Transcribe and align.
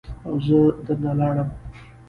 او 0.27 0.33
زه 0.45 0.59
در 0.85 0.97
نه 1.03 1.11
لاړم. 1.19 1.49